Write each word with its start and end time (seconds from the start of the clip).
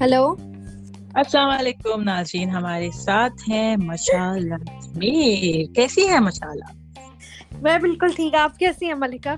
Hello 0.00 0.34
السلام 1.14 1.50
علیکم 1.50 2.02
ناظرین 2.02 2.50
ہمارے 2.50 2.90
ساتھ 2.90 3.48
ہیں 3.48 3.76
مشالہ 3.76 4.54
کیسی 5.74 6.08
ہے 6.08 6.20
مشالہ 6.20 6.64
میں 7.60 7.78
بالکل 7.78 8.08
ٹھیک 8.16 8.34
آپ 8.34 8.58
کیسی 8.58 8.86
ہیں 8.86 8.94
ملکہ؟ 8.94 9.34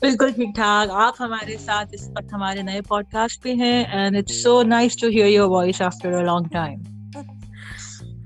بالکل 0.00 0.32
ٹھیک 0.32 0.48
ٹھاک۔ 0.54 0.90
آپ 0.90 1.14
ہمارے 1.20 1.56
ساتھ 1.56 1.88
اس 1.92 2.08
وقت 2.08 2.32
ہمارے 2.32 2.62
نئے 2.62 2.80
پوڈ 2.80 3.04
کاسٹ 3.10 3.42
پہ 3.42 3.54
ہیں 3.54 3.84
and 3.84 4.16
it's 4.16 4.42
so 4.42 4.62
nice 4.62 4.96
to 4.96 5.08
hear 5.08 5.26
your 5.26 5.48
voice 5.48 5.82
after 5.82 6.12
a 6.12 6.24
long 6.24 6.44
time 6.52 6.80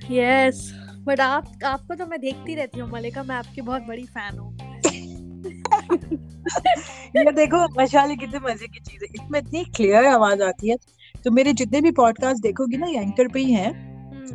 yes 0.08 0.72
but 1.04 1.20
آپ 1.20 1.64
آپ 1.64 1.88
کو 1.88 1.94
تو 1.94 2.06
میں 2.06 2.18
دیکھتی 2.18 2.56
رہتی 2.56 2.80
ہوں 2.80 2.88
ملکہ 2.90 3.22
میں 3.26 3.36
آپ 3.36 3.54
کی 3.54 3.60
بہت 3.62 3.82
بڑی 3.88 4.04
فین 4.12 4.38
ہوں۔ 4.38 4.50
یہ 7.14 7.30
دیکھو 7.36 7.56
مشالے 7.76 8.14
کتنے 8.14 8.38
مزے 8.38 8.66
کی 8.66 8.80
چیز 8.80 9.02
ہے۔ 9.02 9.06
اس 9.14 9.30
میں 9.30 9.40
اتنی 9.40 9.62
کلیئر 9.64 10.04
آواز 10.04 10.42
آتی 10.42 10.70
ہے۔ 10.70 10.74
تو 11.22 11.32
میرے 11.32 11.52
جتنے 11.52 11.80
بھی 11.80 11.90
پوڈ 11.90 12.14
کاسٹ 12.14 12.42
دیکھو 12.42 12.64
گی 12.64 12.76
نا 12.76 12.86
یہ 12.86 12.98
اینکر 12.98 13.28
پہ 13.32 13.38
ہی 13.38 13.54
ہیں۔ 13.54 13.70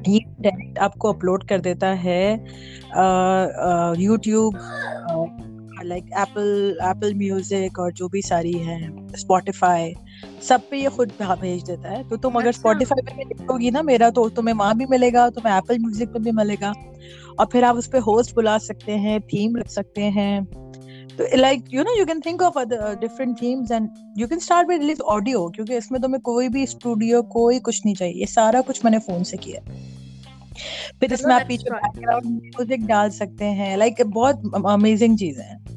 یہ 0.07 0.19
ڈائریکٹ 0.39 0.79
آپ 0.79 0.93
کو 0.93 1.09
اپلوڈ 1.09 1.43
کر 1.43 1.59
دیتا 1.59 2.03
ہے۔ 2.03 2.35
YouTube 3.97 4.55
like 5.83 6.03
Apple 6.11 6.73
Apple 6.79 7.13
music 7.13 7.79
اور 7.79 7.91
جو 7.91 8.07
بھی 8.07 8.21
ساری 8.21 8.67
ہے 8.67 8.79
اسپوٹیفائی 9.13 9.93
سب 10.41 10.59
پہ 10.69 10.75
یہ 10.75 10.89
خود 10.89 11.09
بھیج 11.39 11.67
دیتا 11.67 11.91
ہے۔ 11.91 12.01
تو 12.09 12.17
تم 12.17 12.37
اگر 12.37 12.47
اسپوٹیفائی 12.47 13.15
پہ 13.17 13.33
دیکھو 13.33 13.59
گی 13.59 13.69
نا 13.69 13.81
میرا 13.81 14.09
تو 14.09 14.29
تمہیں 14.29 14.55
وہاں 14.59 14.73
بھی 14.73 14.85
ملے 14.89 15.13
گا 15.13 15.29
تمہیں 15.29 15.55
ایپل 15.55 15.75
میوزک 15.79 16.13
پہ 16.13 16.19
بھی 16.19 16.31
ملے 16.33 16.55
گا۔ 16.61 16.71
اور 17.37 17.45
پھر 17.45 17.63
آپ 17.63 17.77
اس 17.77 17.91
پہ 17.91 17.97
ہوسٹ 17.97 18.33
بلا 18.35 18.59
سکتے 18.59 18.95
ہیں 18.95 19.19
تھیم 19.19 19.55
رکھ 19.55 19.71
سکتے 19.71 20.09
ہیں۔ 20.09 20.39
تو 21.17 21.23
لائک 21.37 21.73
یو 21.73 21.83
نا 21.83 21.97
you 21.99 22.05
can 22.05 22.19
think 22.19 22.43
of 22.43 22.57
different 23.01 23.39
themes 23.39 23.71
and 23.71 23.89
you 24.15 24.27
can 24.27 24.37
start 24.37 24.67
by 24.67 24.79
release 24.79 25.01
audio 25.07 25.47
کیونکہ 25.47 25.73
اس 25.73 25.91
میں 25.91 25.99
تمہیں 25.99 26.21
کوئی 26.21 26.49
بھی 26.49 26.63
اسٹوڈیو 26.63 27.21
کوئی 27.23 27.59
کچھ 27.63 27.81
نہیں 27.85 27.95
چاہیے 27.95 28.13
یہ 28.13 28.25
سارا 28.25 28.61
کچھ 28.67 28.79
میں 28.83 28.91
نے 28.91 28.99
فون 28.99 29.23
سے 29.23 29.37
کیا 29.37 29.59
پھر 30.99 31.11
اس 31.11 31.25
میں 31.25 31.35
آپ 31.35 31.47
پیچھے 31.47 31.69
بیک 31.71 32.01
گراؤنڈ 32.01 32.25
میوزک 32.25 32.87
ڈال 32.87 33.09
سکتے 33.09 33.49
ہیں 33.49 33.75
لائک 33.77 34.01
بہت 34.05 34.35
امیزنگ 34.65 35.15
چیزیں 35.15 35.43
ہیں 35.43 35.72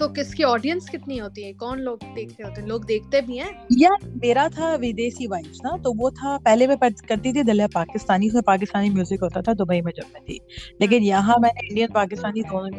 تو 0.00 0.08
کس 0.08 0.34
کی 0.34 0.44
آڈینس 0.44 0.90
کتنی 0.90 1.20
ہوتی 1.20 1.44
ہے؟ 1.44 1.52
کون 1.52 1.80
لوگ 1.82 1.98
دیکھ 2.16 2.32
رہے 2.38 2.48
ہوتے 2.48 2.60
ہیں؟ 2.60 2.68
لوگ 2.68 2.80
دیکھتے 2.80 3.20
بھی 3.20 3.40
ہیں؟ 3.40 3.48
یا 3.78 3.88
میرا 4.22 4.46
تھا 4.54 4.76
ودیسی 4.80 5.26
وائبس 5.26 5.64
نا 5.64 5.76
تو 5.82 5.92
وہ 5.98 6.10
تھا 6.10 6.36
پہلے 6.44 6.66
میں 6.66 6.76
کرتی 7.08 7.32
تھی 7.32 7.42
دلیا 7.42 7.66
پاکستانی 7.72 8.28
میں 8.32 8.42
پاکستانی 8.42 8.90
میوزک 8.90 9.22
ہوتا 9.22 9.40
تھا 9.40 9.52
دبئی 9.52 9.80
میں 9.82 9.92
جب 9.96 10.02
میں 10.12 10.20
تھی۔ 10.20 10.38
لیکن 10.78 11.02
یہاں 11.02 11.34
میں 11.40 11.50
نے 11.54 11.66
انڈین 11.68 11.88
پاکستانی 11.88 12.42
دونوں 12.42 12.70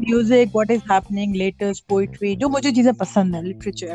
music 0.00 0.56
what 0.56 0.70
is 0.70 0.90
happening 0.90 1.34
latest 1.34 1.86
poetry 1.86 2.36
جو 2.36 2.48
مجھے 2.48 2.70
چیزیں 2.70 2.92
پسند 2.92 3.34
ہیں 3.34 3.42
لٹریچر 3.42 3.88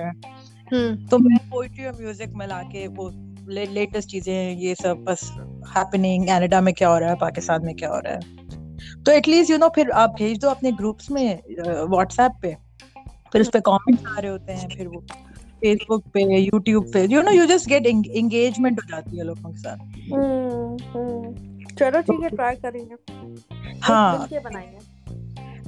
تو 1.10 1.20
میں 1.20 1.52
پوئٹری 1.52 1.86
اور 1.86 1.94
میوزک 2.00 2.36
ملا 2.36 2.62
کے 2.72 2.88
وہ 2.98 3.10
لیٹسٹ 3.48 4.10
چیزیں 4.10 4.52
یہ 4.52 4.74
سب 4.82 4.98
بس 4.98 5.32
ہیپننگ 5.76 6.26
کینیڈا 6.26 6.60
میں 6.60 6.74
کیا 6.74 6.90
ہو 6.90 7.00
رہا 7.00 7.10
ہے 7.10 7.16
پاکستان 7.16 7.66
میں 7.66 7.74
کیا 7.74 7.90
ہو 7.90 8.02
رہا 8.02 8.14
ہے۔ 8.14 8.41
تو 9.06 9.12
ایٹ 9.12 9.28
لیسٹ 9.28 9.50
یو 9.50 9.58
نو 9.58 9.70
پھر 9.70 9.90
آپ 9.94 10.18
بھیج 10.18 10.42
دو 10.42 10.50
اپنے 10.50 10.70
گروپس 10.80 11.10
میں 11.12 11.36
واٹس 11.90 12.20
ایپ 12.20 12.42
پہ۔ 12.42 12.54
پھر 13.32 13.40
اس 13.40 13.52
پہ 13.52 13.60
کامنٹ 13.60 14.08
آ 14.18 14.22
رہے 14.22 14.30
ہوتے 14.30 14.56
ہیں 14.56 14.68
پھر 14.70 14.88
وہ 14.88 15.00
فیس 15.60 15.78
بک 15.90 16.12
پہ 16.14 16.20
یوٹیوب 16.20 16.94
پہ 16.94 17.06
you 17.10 17.22
know 17.22 17.32
you 17.32 17.46
just 17.46 17.70
get 17.70 17.88
engagement 18.14 18.80
ہو 18.80 18.90
جاتی 18.90 19.20
ہے 19.20 19.24
لوگوں 19.24 19.52
کے 19.52 19.58
ساتھ۔ 19.58 19.82
چلو 21.76 22.02
ٹھیک 22.02 22.24
ہے 22.24 22.30
ٹرائی 22.30 22.56
کریں 22.56 22.80
گے۔ 22.90 22.96
ہاں۔ 23.90 24.18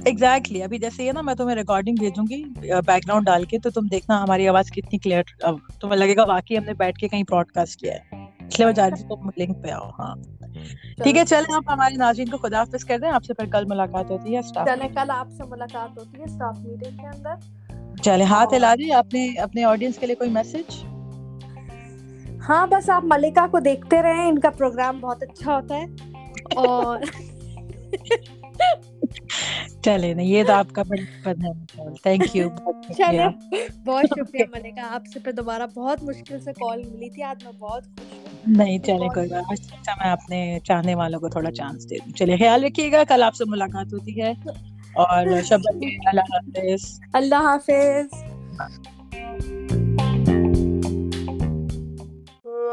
ایگزیکٹلی 0.04 0.62
ابھی 0.62 0.78
جیسے 0.78 1.04
یہ 1.04 1.12
نا 1.12 1.20
میں 1.20 1.34
تمہیں 1.34 1.56
ریکارڈنگ 1.56 1.94
بھیجوں 1.98 2.24
گی 2.30 2.42
بیک 2.86 3.06
گراؤنڈ 3.06 3.26
ڈال 3.26 3.44
کے 3.44 3.58
تو 3.58 3.70
تم 3.70 3.86
دیکھنا 3.90 4.22
ہماری 4.22 4.48
آواز 4.48 4.70
کتنی 4.70 4.98
کلیئر 4.98 5.22
تمہیں 5.80 5.96
لگے 5.96 6.16
گا 6.16 6.24
واقعی 6.24 6.58
ہم 6.58 6.64
نے 6.64 6.74
بیٹھ 6.74 6.98
کے 6.98 7.08
کہیں 7.08 7.22
براڈ 7.30 7.46
کاسٹ 7.46 7.80
کیا 7.80 7.94
ہے۔ 7.94 8.13
اس 8.48 8.58
لیے 8.58 8.66
میں 8.66 8.74
چاہ 8.74 8.88
رہی 8.88 8.96
تھی 8.96 9.04
تم 9.08 9.28
لنک 9.36 9.62
پہ 9.62 9.70
آؤ 9.70 9.88
ہاں۔ 9.98 10.14
ٹھیک 11.02 11.16
ہے 11.16 11.24
چلیں 11.24 11.54
آپ 11.54 11.70
ہمارے 11.72 11.94
ناظرین 11.94 12.28
کو 12.28 12.38
خدا 12.38 12.58
حافظ 12.58 12.84
کر 12.84 12.98
دیں۔ 12.98 13.10
آپ 13.10 13.24
سے 13.24 13.34
پھر 13.34 13.46
کل 13.46 13.64
ملاقات 13.64 14.10
ہوتی 14.10 14.36
ہے 14.36 14.40
چلیں 14.42 14.88
کل 14.94 15.10
آپ 15.10 15.28
سے 15.30 15.42
ملاقات 15.48 15.98
ہوتی 15.98 16.18
ہے 16.18 16.24
اسٹاف 16.24 16.58
میٹنگ 16.58 16.96
کے 16.96 17.06
اندر۔ 17.06 17.34
چلیں 18.02 18.26
ہاتھ 18.26 18.54
ہلا 18.54 18.74
دیے 18.74 18.92
آپ 18.94 19.14
نے 19.14 19.26
اپنے 19.40 19.64
آڈینس 19.64 19.98
کے 19.98 20.06
لیے 20.06 20.14
کوئی 20.14 20.30
میسج 20.30 20.84
ہاں 22.48 22.66
بس 22.66 22.90
آپ 22.90 23.04
ملکہ 23.04 23.46
کو 23.50 23.58
دیکھتے 23.58 24.02
رہیں۔ 24.02 24.28
ان 24.28 24.38
کا 24.38 24.50
پروگرام 24.50 24.98
بہت 25.00 25.22
اچھا 25.22 25.54
ہوتا 25.54 25.74
ہے۔ 25.74 25.84
اور 26.56 26.98
چلے 29.84 30.14
نا 30.14 30.22
یہ 30.22 30.44
تو 30.44 30.52
آپ 30.52 30.66
کا 30.72 30.82
بڑی 30.82 31.04
پسند 31.24 31.44
ہے۔ 31.44 31.94
تھینک 32.02 32.36
یو 32.36 32.48
چلے 32.98 33.24
بہت 33.84 34.04
شکریہ 34.10 34.44
ملکا 34.52 34.82
آپ 34.90 35.02
سے 35.12 35.18
پھر 35.18 35.32
دوبارہ 35.32 35.62
بہت 35.74 36.02
مشکل 36.02 36.40
سے 36.40 36.52
کال 36.52 36.82
ملی 36.84 37.10
تھی 37.10 37.22
آج 37.22 37.44
میں 37.44 37.52
بہت 37.52 37.84
خوش 37.84 38.12
ہوں۔ 38.12 38.54
نہیں 38.56 38.78
چلے 38.78 39.08
کوئی 39.14 39.28
بات 39.28 39.42
اچھا،, 39.50 39.76
اچھا 39.80 39.94
میں 40.04 40.12
اپنے 40.12 40.58
چاہنے 40.64 40.94
والوں 40.94 41.20
کو 41.20 41.28
تھوڑا 41.28 41.52
چانس 41.52 41.90
دے 41.90 41.96
دوں۔ 41.98 42.12
چلے 42.12 42.36
خیال 42.36 42.64
رکھیے 42.64 42.92
گا 42.92 43.04
کل 43.08 43.22
آپ 43.22 43.34
سے 43.34 43.44
ملاقات 43.46 43.92
ہوتی 43.92 44.22
ہے۔ 44.22 44.32
اور 44.94 45.42
شب 45.44 45.60
اللہ 46.04 46.20
حافظ۔ 46.20 47.00
اللہ 47.12 47.34
حافظ۔ 47.34 48.22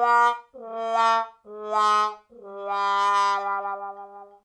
La 0.01 0.33
la 0.95 1.11
la 1.71 2.00